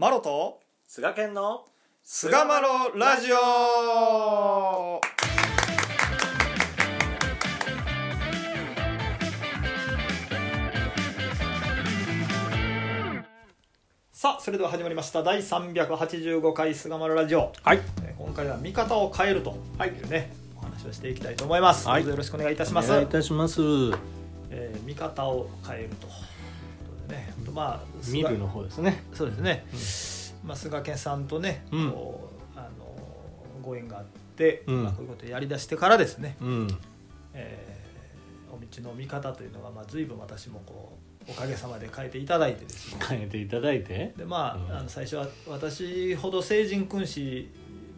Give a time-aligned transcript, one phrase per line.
[0.00, 1.64] マロと菅健の
[2.04, 5.00] 菅マロラジオ。
[14.12, 15.24] さあそれでは始まりました。
[15.24, 17.80] 第385回菅マロラジオ、はい。
[18.04, 22.02] えー今回は見方を変えるというね、お話をしていきたいと思います、はい。
[22.02, 22.92] どうぞよろしくお願いいたします。
[22.92, 23.60] お願いいたします。
[24.50, 26.06] えー見方を変えると
[27.48, 27.80] とまあ
[28.10, 29.04] 見るの方ですね。
[29.12, 29.66] そうですね、
[30.44, 31.90] まあ、菅健さんとね、うん。
[31.92, 34.04] こうあのご縁があっ
[34.36, 34.84] て、うん。
[34.84, 36.78] まあ、こういうことをやりだしてからですね、うん。
[37.34, 37.78] えー
[38.50, 40.96] お道の見方というのが、まあ、随分私もこ
[41.28, 43.00] うおかげさまで変えていただいてですね。
[43.06, 44.14] 変えていただいて？
[44.16, 44.78] でまあ,、うん。
[44.78, 47.46] あの最初は私ほど聖人君子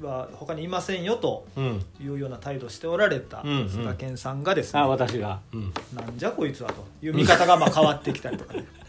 [0.03, 1.85] は他にいませんよとうん。
[2.01, 3.69] いうような態度をしておられたうんうん。
[3.71, 5.41] 菅健さんがですね、あ私が。
[5.53, 5.73] うん。
[5.95, 8.65] なんじゃこいつはという見方がまあ変わってきたりとかね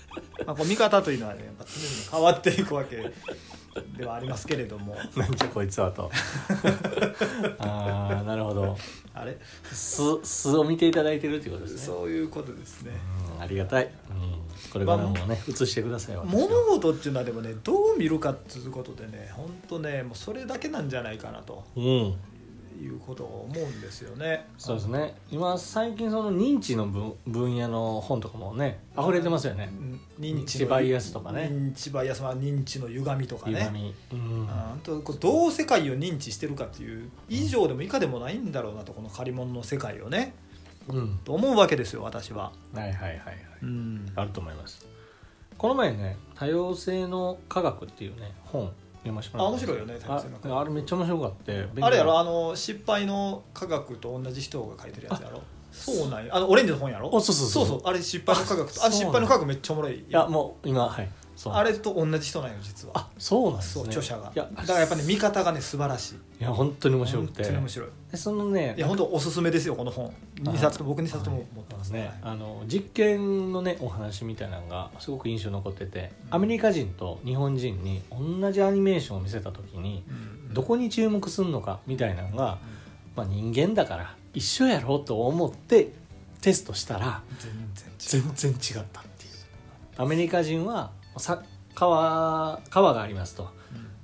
[0.46, 3.12] まあこう見方というのはねやっぱ常に変わっていくわけ
[3.98, 4.96] ではありますけれども。
[5.16, 6.12] なんじゃこいつはと。
[7.60, 8.78] ああなるほど。
[9.14, 9.38] あれ？
[9.72, 11.82] 素素を見ていただいてるっていうことですね。
[11.86, 12.92] そういうことですね。
[13.26, 21.64] うんありがたい、うん、これからもね映してください物事っていうのはでもねどう見るかっていうことでね本当ねもうそれだけなんじゃないかなと。
[21.76, 22.16] うん
[22.80, 24.48] いうことを思うんですよね。
[24.58, 25.16] そうですね。
[25.32, 29.70] 今最近その認知の分分野の本とかもね溢れてますよね。
[29.72, 31.50] うん認知バイアスとかね。
[31.52, 33.60] 認知バイアスは認知の歪みとかね。
[33.60, 33.96] 歪み。
[34.14, 34.48] うん。
[34.50, 40.34] あ本当こうどう世界を認知してるかっていう以上でも以下でもないんだろうなとこの借り物の世界をね。
[40.88, 41.20] うん。
[41.24, 42.52] と思うわけですよ私は。
[42.74, 43.38] はいはいはいはい。
[43.64, 44.12] うん。
[44.16, 44.86] あると思います。
[45.58, 48.72] この前ね多様性の科学っていうね本
[49.04, 49.70] 読ませてもらったんです。
[49.70, 55.42] あ面白いよね多様性の科学ああれめっちゃ面白かってあれやろあの失敗の科学と同じ人が書いてるやつやろ？
[55.72, 56.36] そうなんや。
[56.36, 57.08] あのオレンジの本やろ？
[57.08, 57.66] あそうそうそう。
[57.68, 61.10] そうあれ失敗の科学とああそうなんや失敗の科学めっちゃおもろいいやもう今はい
[61.42, 62.94] そうあれと同じ人なんよ実は。
[62.96, 64.32] あそうなんですそうね著者が。
[64.36, 66.16] いやだからやっぱね見方がね素晴らしい。
[66.40, 67.42] いや本当に面白くて。
[67.42, 67.90] 本当に面白い。
[68.12, 70.14] でそのねいや本当おすすめですよこの本。
[70.36, 72.02] 2冊と僕2冊とも持ってますね。
[72.02, 80.54] ね、あの実験のねお話みたいなのがすごく印象に残っててアメリカ人と日本人に同じアニメーションを見せた時にうん。
[80.54, 82.60] どこに注目するのかみたいなのが、
[83.16, 85.92] まあ、人間だから一緒やろうと思って
[86.42, 87.52] テストしたら全
[88.10, 88.32] 然違う。
[88.36, 89.32] 全然違ったっていう。
[89.98, 91.44] アメリカ人はさ
[91.76, 93.50] 川川がありますと。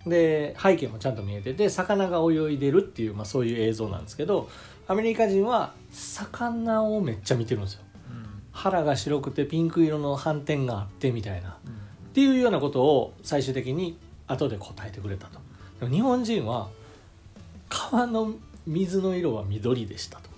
[0.06, 4.50] で背景もちゃんと見えてて魚が泳いでるっていう、まあ、そういう映像なんですけど
[4.88, 7.81] アメリカ人は魚をめっちゃ見てるんですよ。
[8.51, 11.50] 腹が白くてピンク色の斑点があってみたいな。
[11.50, 11.53] っ
[12.13, 15.40] ていうようなことを最終的に後で答えてくれたと。
[15.79, 16.69] でも日本人は
[17.69, 18.34] 川の
[18.66, 20.29] 水の色は緑でしたと。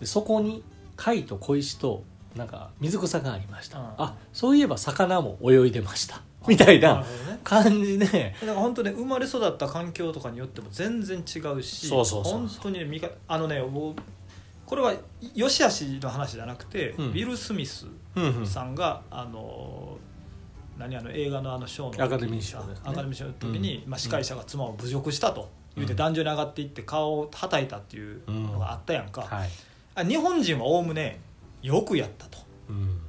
[0.00, 0.62] でそこに
[0.96, 2.04] 貝と小石と
[2.36, 3.84] なんか水草がありました、うん。
[3.98, 6.22] あそういえば魚も泳いでました。
[6.46, 7.04] みたいな
[7.42, 8.34] 感じで。
[8.40, 13.62] だから本当ね生まれ育った環境とかによっても全然違うしそうそうそう本当にねあのね
[14.66, 14.94] これは
[15.34, 17.06] 良し悪しの話じゃなくて、うん。
[17.08, 17.86] ウィル・スミス
[18.16, 18.46] うんうん。
[18.46, 19.98] さんが、あの
[20.78, 22.74] 何あの映画のあの賞の時にアカデミー賞ね。
[22.84, 23.90] アカデミー賞の時に、うん。
[23.90, 29.50] まあ、司会者が妻を侮辱したと言うてうん壇上に上がっていって顔をはたいたっていうのがあったやんか、はい、
[29.94, 31.20] あ日本人はおおむね
[31.64, 32.38] よくやったと。
[32.68, 33.00] うん。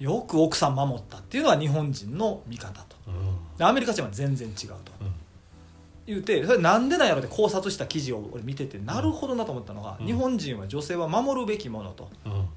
[0.00, 2.96] よく奥さん守ったっていうのは日本人の見方と。
[3.06, 3.56] うん。
[3.56, 4.74] でアメリカ人は全然違うと。
[5.00, 5.12] うん。
[6.04, 10.06] 言うてそれなんでなんやろって考察した記事を俺見ててなるほどなと思ったのが、うん。
[10.06, 12.10] 日本人は女性は守るべきものと。
[12.26, 12.48] うん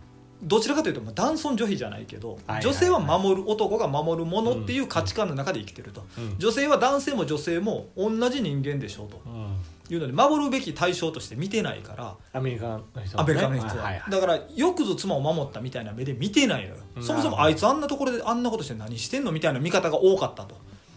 [0.43, 6.35] どちらかというとまあ男尊女卑じゃないけど、女性は守る男が守るものっていう価値観の中で生きてると、うん。
[6.37, 9.21] 女性は男性も女性も同じ人間でしょうと。
[9.25, 9.55] うん。
[9.87, 14.11] いうので守るべき対象として見てないからアメリカの人アメリカの人は、はいはいはい。
[14.11, 16.75] だからよくぞ妻を守ったみたいな目で見てないのよ。
[16.95, 17.03] うん。
[17.03, 20.55] そもそもあいつあんなところであんなことして何してんのみたいな見方が多かったと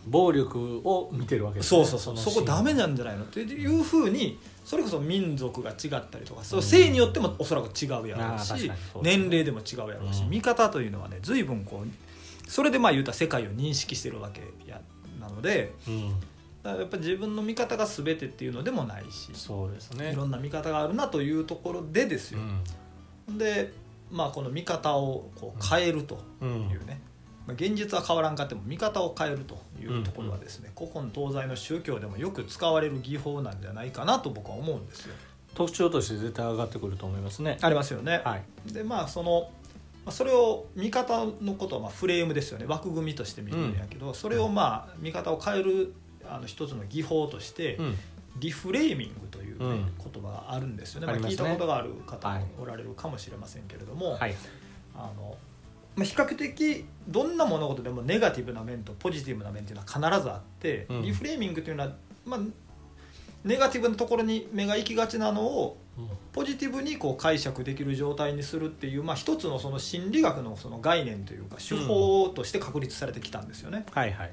[0.08, 1.84] 暴力を見てるわけですね。
[1.84, 2.14] そうそうそう。
[2.14, 3.24] のそこダメなんじゃないの？
[3.24, 8.76] っていうふうにそれこそ民族が違ったりとかそう性によってもおそらく違うやろうしね。
[9.02, 10.30] 年齢でも違うやろうしうん。
[10.30, 14.80] 見方というのはね随分こうそれでまあ言うたら世界を認識してるわけや
[15.20, 16.08] なのでうん。
[16.62, 20.12] だからやっぱり自分の見方が全てっていうのでもないしそうですね。
[20.12, 22.40] いろんな見方があるなというところでですよ。
[23.36, 23.72] で
[24.10, 27.17] まあこの見方をこう変えるとうんうんいうね、まあ、
[27.54, 35.14] 現実は変わらんかっても見方を変えるというところはですね、古今東西の宗教でもよく使われる技法なんじゃないかなと僕は思うんですよ。
[35.54, 37.58] 特徴として絶対上がってくると思いますね。
[37.60, 38.20] ありますよね。
[38.24, 38.72] はい。
[38.72, 39.50] でまあその
[40.04, 42.66] まあそれを見方のことはまあフレームですよね。
[42.66, 45.94] 枠組みとして見るんやけど、それをまあ見方を変える
[46.28, 47.98] あの一つの技法として、うん。
[48.36, 49.92] リフレーミングという、ねうん。
[50.12, 51.06] 言葉があるんですよね。
[51.08, 52.40] まあ、聞いたことがある方はい。
[52.40, 54.34] もおられるかもしれませんけれども、はい。
[54.94, 55.36] あの
[55.98, 61.02] まあ、比較的どんな物事でもネガティブな面とポジティブな面っていうのは必ずあって、うん。
[61.02, 61.92] リフレーミングというのは、
[62.24, 62.40] まあ、
[63.42, 65.76] ネガティブなところに目が行きがちなのを
[66.32, 74.30] ポジティブにこう解釈できる状態にするっていう、まあ、一つのその心理学のその概念というか手法として確立されてきたんですよね、はいはい。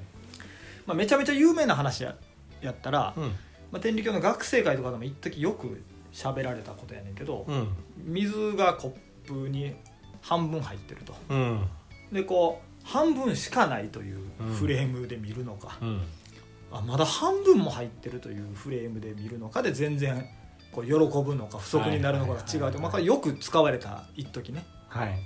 [0.86, 2.14] まあ、めちゃめちゃ有名な話や
[2.60, 3.22] やったら、うん。
[3.72, 7.68] まあ、天理教の学生会とかでも一時よく喋られたことやねんけど、うん。
[8.04, 8.94] 水がコ
[9.26, 9.74] ップに
[10.26, 11.14] 半分入ってると。
[11.28, 11.68] うん。
[12.12, 14.18] でこう半分しかないという
[14.58, 16.02] フレームで見るのか、うん。
[16.72, 20.28] あまだ半分も入ってるというフレームで見るのかで全然
[20.72, 24.58] こう喜ぶのか不足になるのかが違うと、まよく使われた一時ね。
[24.58, 24.66] はい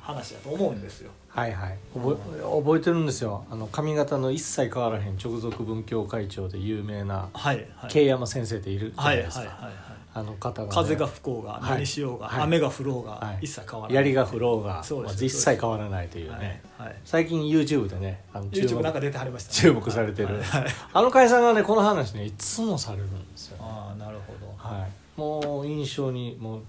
[0.01, 1.11] 話だと思うんですよ。
[1.29, 1.79] はいはい。
[1.95, 3.45] 覚え覚えてるんですよ。
[3.51, 7.91] あの髪型の一切変わらへん直属文教会長で有名なはいはい。
[7.91, 9.75] 慶山先生っているじゃはないいですか、はいはいはい
[10.13, 11.71] あの方がね、風が吹こうがはい。
[11.75, 12.43] 何しようが、はい。
[12.43, 13.45] 雨が降ろうが、はい。
[13.45, 14.05] 一切変わらない。
[14.05, 20.29] 槍が降ろうがそうですまあ一切変わらないというはいね、はい、最近 YouTube でねあの注 YouTube 目なんか出てはりましたね、注目されてる。
[20.29, 20.67] はいはい。
[20.95, 26.65] あの会社がねこの話ねいつもされるんですよ、ああなるほど、はい、もう印象にもううん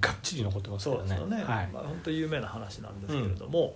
[0.00, 1.08] がっちり残ってますからね。
[1.08, 1.68] そうですよね、はい。
[1.72, 3.74] まあ、本当有名な話なんですけれども、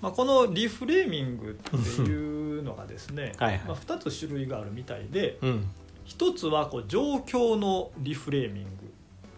[0.00, 3.62] まあ、このリフレーミングっていうのがですね はいはい。
[3.66, 5.68] まあ、2つ種類があるみたいでうん。
[6.06, 8.70] 1つはこう状況のリフレーミング。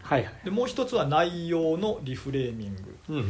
[0.02, 0.34] はいはい。
[0.44, 2.96] でもう1つは内容のリフレーミング。
[3.08, 3.24] うんうん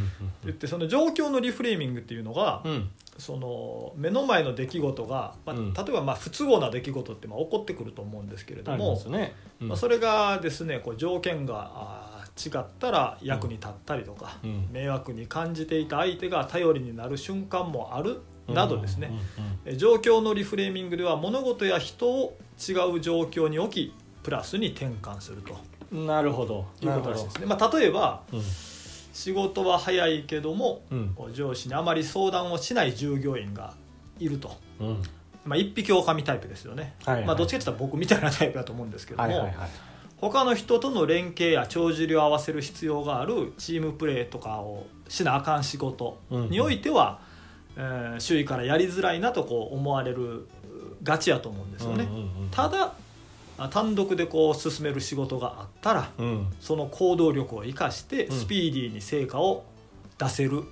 [0.45, 2.91] 言ってその状況のリフレーミングっていうのが、うん。
[3.19, 5.73] その目の前の出来事が、まあうん。
[5.73, 9.69] 例えばまあ不都合な出来事ってまあ起こってくると思うんですけれども、ね、うん。
[9.69, 14.69] まあ、それがですねこう条件が違ったら役に立ったりとか、うん。
[14.71, 19.13] 迷惑に感じていた相手が頼りになる瞬間もあるなどですね、
[19.65, 23.95] え状況のリフレーミングでは物事や人を違う状況に置き
[24.25, 25.57] プラスに転換すると。
[25.93, 26.67] うんなるほど。
[26.81, 27.47] いうことらしいですね。
[27.47, 28.43] まあ、例えばうん。
[29.13, 30.83] 仕事は早いけども
[31.33, 33.75] 上司にあまり相談をしない従業員が
[34.19, 35.03] いると、うん。
[35.45, 37.27] まあ、一匹狼タイプですよね、はいはい。
[37.27, 39.71] まあ、どっちかというと僕みたいなタイプだと思うんですけども、はいはいはい
[40.21, 47.21] 他の人との連携や帳尻を合わせる必要があるチームプレーとかをしなあかん仕事においては、
[47.77, 50.47] えー周囲からやりづらいなとこう思われる
[51.03, 52.05] ガチやと思うんですよね。
[52.05, 52.95] うんうんうんただ
[53.59, 56.47] あ単独でこう進める仕事があったらうん。
[56.61, 58.37] その行動力を生かしてうん。
[58.37, 59.65] スピーディーに成果を
[60.19, 60.59] 出せる。
[60.59, 60.65] う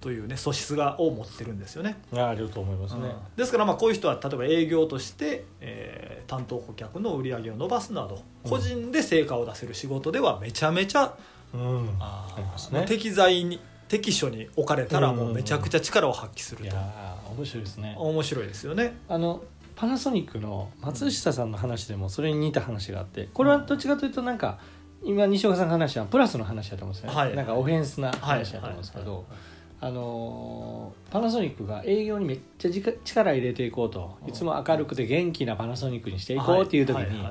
[0.00, 2.00] というね素質がを持ってるんですよね。
[2.12, 3.02] んあると思いますね。
[3.02, 3.12] うん。
[3.36, 8.50] ですからまあこういう人は例えば営業として、えー担当顧客の売り上げを伸ばすなどうん。
[8.50, 11.12] 個人で成果を出せる仕事ではめちゃめちゃ、
[11.52, 11.96] うん。
[11.98, 12.84] あーありますね。
[12.86, 17.96] 適材に適所に置かれたらもうめちゃくちゃ力を発揮すると、いやー面白いですね。
[17.98, 18.96] 面白いですよね。
[19.08, 19.42] あの
[19.74, 24.58] パナソニックの松下さんの話でもそれに似た話があってこれはどっちかというとなんか
[25.02, 27.34] 今西岡さんが話はプラスの話だと思うんですよね、はい。
[27.34, 29.24] なんかオフェンスなはい話だと思うんですけど、はい
[29.80, 34.18] あのーパナソニックが営業にめっちゃじか力入れていこうと。
[34.28, 37.26] いつも明るくて元気なパナソニックにしていこうっていう時に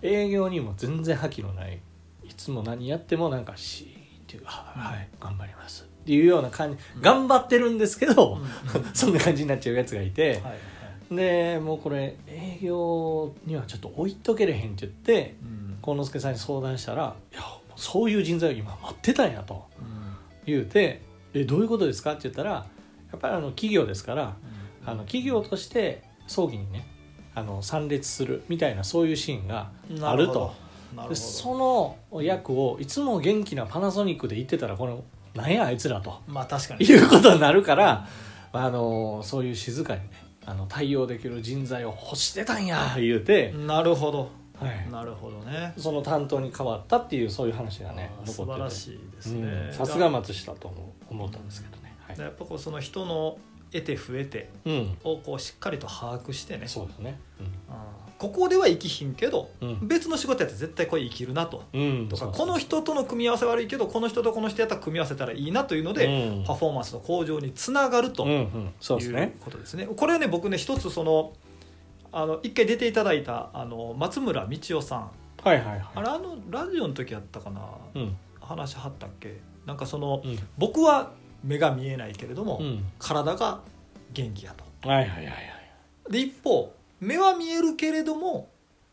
[0.00, 1.78] 営業にも全然覇気のない。
[2.24, 3.94] いつも何やってもなんかシーンっ
[4.26, 6.78] ていう「はい、はい、頑張ります」っていうような感じ。
[7.00, 8.36] 頑張ってるんですけど、
[8.74, 8.80] うん。
[8.80, 10.58] う んそんな感じになっちゃうやつがいて、はいはい
[11.10, 15.78] でもうこれ営業にはちょっと置いとけれへんって言ってうん。
[15.80, 17.42] 幸之助さんに相談したら「いや
[17.76, 19.86] そういう人材を今待ってたんや」とうん。
[20.44, 21.00] 言うて
[21.40, 22.64] 「えどういうことですか?」って言ったらや
[23.16, 24.36] っぱりあの企業ですから
[24.84, 26.86] あの企業として葬儀にね
[27.34, 29.70] あの参列するみたいなそういうシーンが
[30.02, 30.52] あると。
[31.08, 31.54] でそ
[32.10, 35.04] の役をいつも元気なパナソニックで言ってたらこの
[35.34, 36.20] なんやあいつらと。
[36.26, 36.86] まあ確かに。
[36.86, 38.08] いうことになるから、
[38.52, 40.10] あのそういう静かにね
[40.46, 45.72] あの対応できる人材を欲してたんや言うて、なるほどはい、なるほどね。
[45.76, 48.58] その担当に変わったっていうそういう話がね素残ってて。
[48.58, 49.46] 晴らしいですね。
[49.68, 50.72] うんさすが松下と
[51.08, 52.18] 思ったんですけどね、はい。
[52.18, 53.38] やっぱこうその人の
[53.70, 56.66] 得て増えてうん、をこうしっかりと把握してね。
[56.66, 57.18] そうですね。
[57.68, 59.86] あーここでは生きひんけど、うん。
[59.86, 61.62] 別の仕事やったら絶対これ生きるなと。
[61.72, 66.44] うん、うん、とかこの人との組み合わせ悪いけどこの人とこの人やったら組み合わせたらいいなというので、うん。
[66.44, 69.86] パフォーマンスの向上につながるとうんいうことですね。
[69.86, 71.32] これね僕ね一つその
[72.12, 75.10] あの一回出ていただいたあの松村道夫さん。
[75.42, 75.82] はいはいはい。
[75.94, 77.60] あれあのラジオの時やったかな、
[77.94, 78.16] うん。
[78.40, 79.40] 話はったっけ？
[79.66, 80.38] なんかその、うん。
[80.56, 81.12] 僕は
[81.44, 82.84] 目が見えないけれども、うん。
[82.98, 83.60] 体が
[84.12, 84.88] 元気やと。
[84.88, 86.12] はいはいはいはい。
[86.12, 88.48] で一方目は見えるけれども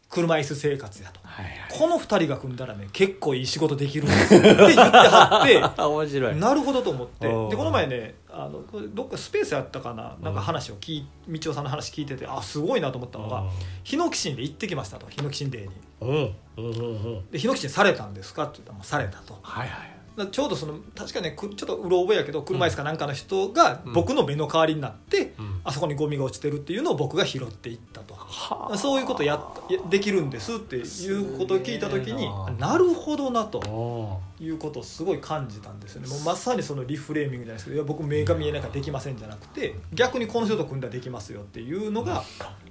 [0.09, 1.19] 車椅子生活やと。
[1.23, 1.55] はいはい。
[1.69, 6.35] この2人が組んだらね結構いい仕事できるんですよって言ってはってあ 面白い。
[6.37, 7.27] なるほどと思って。
[7.27, 13.45] でこの前ねあのどっかスペースやったかななんか話を聞い道夫さんの話聞いててあすごいなと思ったのが
[13.83, 15.71] ヒノキシンで行ってきましたとヒノキシンデーに。
[16.01, 16.35] うん。
[16.57, 17.31] うんうんうん。
[17.31, 19.37] でヒノキシンされたんですかって言ったらまあされたと。
[19.41, 19.94] はいはいだ
[20.31, 25.61] ちょうどその確かねくちょっとうろ覚えやけど車椅子かなんかの人が僕の目の代わりになって、うん。
[25.63, 28.13] あそこにゴミが落ちてるっていうのを僕が拾っていったと。
[28.13, 28.77] はあ。
[28.77, 29.41] そういうことや
[29.89, 33.59] できるんですっていうことを聞いた時にななるほどなと。
[33.67, 36.01] おいうことをすごい感じたんですよ。
[36.01, 42.23] ねもうまさにそのリフレーミングじゃないですけどいや僕目が見えないからできませんじゃなくて逆にこの人と組んだらできますよっていうのが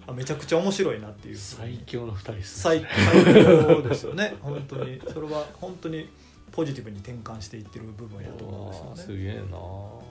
[0.07, 1.37] あめちゃくちゃ面白いなっていう。
[1.37, 4.35] 最強の二人です最最高ですよね。
[4.41, 5.01] 本当に。
[5.13, 6.09] それは本当に
[6.55, 9.17] ポジティブに転換していってる部分やと思うんですよね。
[9.17, 9.43] すげえな。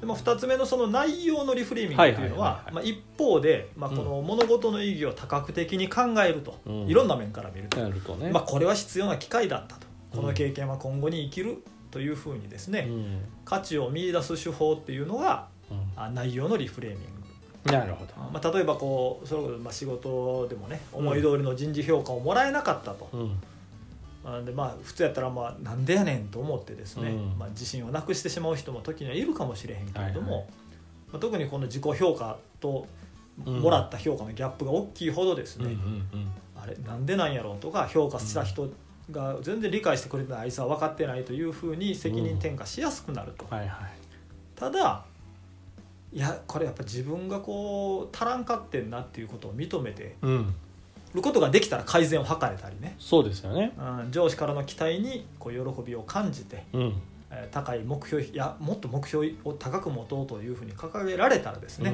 [0.01, 6.87] でまあ、2つ目のその内容のリフレーミングっていうのは一方で、まあ、この物事の意義を多角的に考えると、うん。
[6.87, 9.87] いろんな面から見ると、ね、まあ、これは必要な機会だったと。
[10.13, 10.21] うん。
[10.21, 13.21] この経験は今後に生きるというふうにですね、うん。
[13.45, 15.87] 価値を見出す手法っていうのがうん。
[15.95, 16.99] あ内容のリフレーミン
[17.65, 18.13] グ、なるほど。
[18.17, 23.27] まあ、例えばこうそれこそまあ仕事でもね思い通りの人事評価をもらえなかったと、うん。
[23.29, 23.37] まあ
[24.45, 27.37] でまあ、普通やったらまあなんでやねんと思ってですね、うん。
[27.37, 30.49] まあ、自信をなくしてしまう人も時にはいるかもしれへんけれども、はいはい。
[31.13, 32.87] まあ、特にこの自己評価と
[33.45, 33.59] うん。
[33.61, 35.73] もらった評価のギャップが大きいほどですね、うんう
[36.17, 38.69] んあれなんでなんやろうとか評価した人
[39.11, 43.91] が全然理解してくれてないあいつは分かってないというふうに責任転嫁しやすくなると、はいはい。
[44.55, 45.03] ただ
[46.13, 50.55] いやこれやっぱ自分がこう足らんかってんなっていうことを認めてうん
[51.13, 53.73] ることができたら改善を図れたりね、そうですよね。
[53.77, 57.01] うん、上司からの期待にこう喜びを感じてうん。
[57.31, 61.93] えー高い目標いやもっと目標を高く持とうというふうに掲げられたらですね、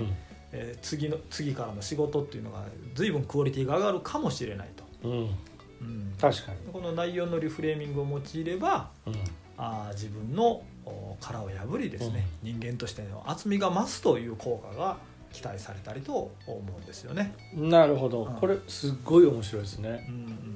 [0.52, 6.58] えー次の次からの仕事っていうのが随分クオリティが上がるかもしれないと、うん、うん、うん確かに。
[6.74, 9.14] この内容のリフレーミングを用いればうん。
[9.58, 14.98] あー自分のお殻を破りですね、人間としての厚みが増すという効果が
[15.32, 17.34] 期待されたりと思うんですよね。
[17.54, 20.06] なるほど、うんこれすっごい面白いですね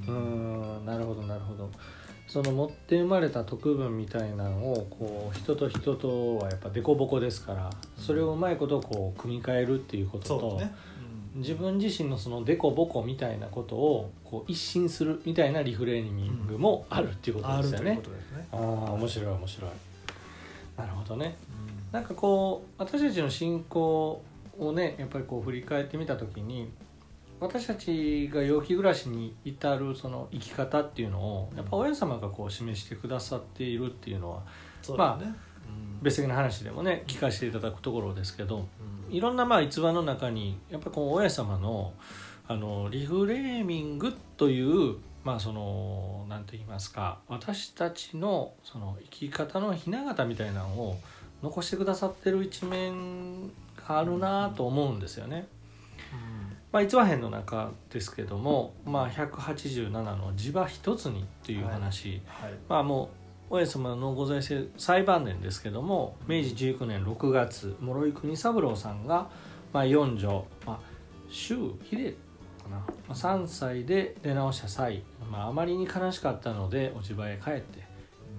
[0.07, 1.69] うんううんんなるほどなるほど
[2.27, 10.75] その持って生まれた特分みたいなのをこう人と人とはやっぱ凸凹ですからそれをうまいことこう組み替えるっていうことと、そうですね。
[11.35, 18.01] 自分自身のその凸凹みたいなことをこう一新するみたいなリフレーミングもあるっていうことですよねこ。
[18.03, 18.47] とですね。
[18.51, 18.59] ああ
[18.93, 19.71] 面白い面白い。
[20.77, 21.35] なるほどね。
[21.57, 24.19] うんなんかこう私たちの信仰
[24.59, 26.71] をねやっぱりこう振り返ってみた時に
[27.39, 34.43] 私たちが陽気暮らしに至るその生き方っていうのをやっぱ親様がこう示してくださっているっていうのは
[34.81, 35.35] そうですね。
[36.01, 38.67] 別的な話でもね聞かせていただくところですけど
[39.09, 41.93] うんいろんなまあ逸話の中にやっぱこう親様の
[42.47, 50.99] あのリフレーミングというまあその何て言いますか私たちのその生き方のひな形みたいなのを
[51.41, 53.51] 残してくださってる一面が
[53.87, 55.47] あるなと思うんですよね。
[56.71, 62.53] まあ、逸話編の中ですけども、まあ、187の「地場一つに」っていう話、はい。
[62.67, 63.23] まあもう
[63.55, 69.29] 親様のご在政最晩年ですけども明治19年6月諸井国三郎さんが、
[69.71, 70.79] まあ、四女、まあ、
[71.29, 71.55] 周
[71.87, 72.17] 秀
[72.63, 77.85] かな、まあ、3歳で出直した際、まあ、あまりに悲しかったのでお地場へ帰って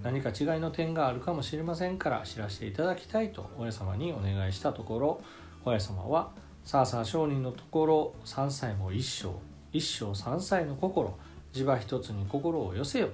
[0.05, 5.21] 何か違いの点があるかもしれませんから知らせていただきたいと親様にお願いしたところ
[5.65, 6.29] 親様は
[6.63, 9.29] 「さあさあ商人のところ3歳も一生
[9.73, 11.17] 一生3歳の心
[11.53, 13.09] 地場一つに心を寄せよ」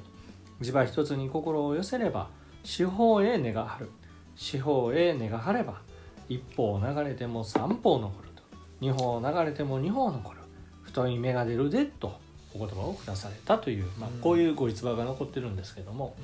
[0.60, 2.28] 地場一つに心を寄せれば
[2.66, 3.90] 四方へ根が張る。
[4.36, 5.82] 四方へ根が張れば
[6.28, 8.44] 一方流れても三方残ると。
[8.82, 10.40] 二方流れても二方残る。
[10.84, 12.20] 太い芽が出るでと
[12.54, 16.16] お言葉を下されたという、まあうん、こういうご逸話が残ってるんですけども、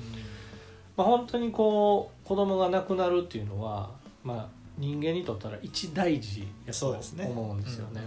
[0.98, 3.88] まあ、本当にこう子供が亡くなるっていうのは、
[4.24, 7.24] まあ、人間にとったら一大事やとそうですね。
[7.24, 8.02] 思うんですよね。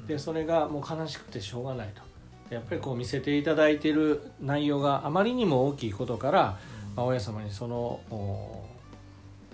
[0.00, 0.06] うん。
[0.06, 2.00] でそれがもう悲しくてしょうがないと
[2.48, 6.58] でやっぱりこう見せていただいている内容があまりにも大きいことから、
[6.96, 8.64] まあ、親様にそのお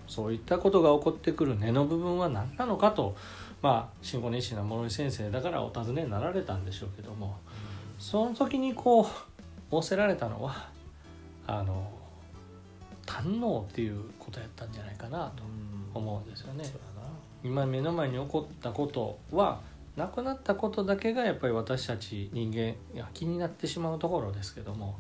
[0.07, 3.17] そういったことが起こってくる根の部分は何なのかと、
[3.61, 7.37] まあ、信仰熱心な諸井先生だからお尋ねになられたんでしょうけども
[7.99, 9.07] その時にこう
[9.71, 10.71] 仰せられたのは
[11.47, 11.91] あの
[13.09, 15.43] 堪能っていうことやったんじゃないかなと
[15.95, 16.65] 思うんですよね。
[17.43, 19.61] 今目の前に起こったことは
[19.97, 24.99] なくなったことだけがやっぱり私たち人間いや気になってしまうところですけども、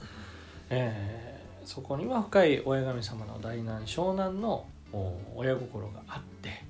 [0.71, 1.39] えー
[1.69, 6.65] そこには深い親神様の大難小難のお親心があって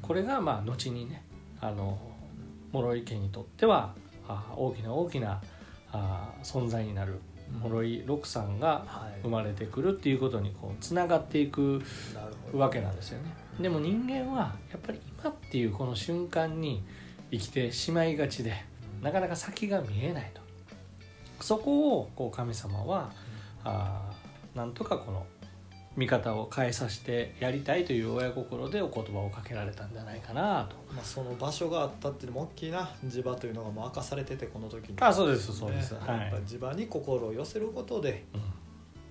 [0.00, 1.22] これがまあ後にね
[1.60, 1.98] あの
[2.72, 3.92] 諸井家にとっては
[4.26, 5.42] あ大きな大きな
[5.92, 7.20] あ存在になる
[7.62, 9.20] 諸井六さんがはい。
[9.22, 11.82] 生まれてくるっていうことにこうつながっていく。
[12.52, 16.82] わけなんですよねでも人間はやっぱり今っていうこの瞬間に
[17.30, 18.54] 生きてしまいがちで
[19.02, 20.40] なかなか先が見えないと
[21.42, 23.10] そこをこう神様は
[23.64, 25.26] あーなんとかこの
[25.98, 30.76] 見方を変えさせてやりたいという親心でお言葉をかけられたんじゃないかなと。
[30.94, 32.88] まあ、その場所があったっていうのも大きいな。
[33.04, 34.96] 地場というのがもう明かされててこの時に。
[35.00, 35.94] あそうですそうです。
[35.94, 36.20] ねはい。
[36.20, 38.40] やっぱ地場に心を寄せることでうん。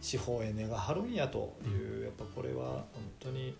[0.01, 2.85] 司法へ根が張るんやという、やっぱこれは本
[3.19, 3.53] 当に、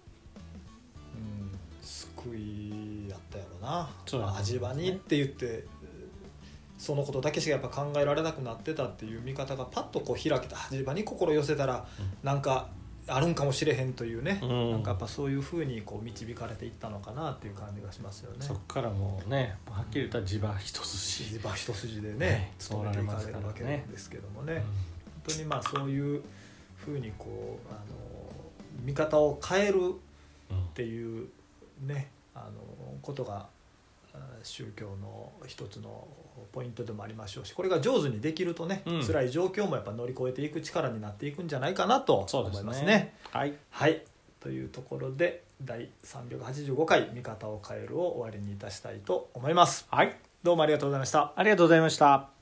[1.13, 3.89] うん、救いやったやろな。
[4.05, 4.33] そうだね。
[4.33, 5.65] まあ地場にって言って
[6.77, 10.55] そのことだけしかやっぱ考えられなくなってたっていう見方がパッとこう開けた。
[10.69, 11.85] 地場に心寄せたら
[12.23, 12.69] なんか
[13.07, 18.53] あるんかもしれへんというね、うんなんかやっぱそういうふうにこう導かれていったのかなっていう感じがしますよねそ。
[18.53, 24.55] こからもうねはっきり言ったら地場一筋地場一筋でねねそう勤めていかれるわけねですけどもね。
[25.25, 26.21] 本当にまあそういう
[26.75, 27.79] ふうにこうあの
[28.83, 29.93] 見方を変える
[30.53, 31.29] っていう
[31.81, 33.47] ねあのことがあ
[34.43, 36.07] 宗教の一つの
[36.51, 39.03] ポイントでもありましょうしこれが上手にできるとね、うん。
[39.05, 42.87] 辛い状況もやっぱ乗り越えていく力になっていくんじゃないかなと思いますね。
[42.87, 43.15] ね。
[43.31, 43.53] はい。
[43.69, 44.03] はい。
[44.39, 49.87] というところで第385回「見方を変える」を終わりにいたしたいと思います。
[49.89, 50.15] はい。
[50.43, 51.33] どうもありがとうございました。
[51.35, 52.36] ありがとうございました